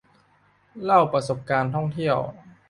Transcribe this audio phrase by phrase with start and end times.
[0.83, 2.17] เล่าประสบการณ์ท่องเที่ยว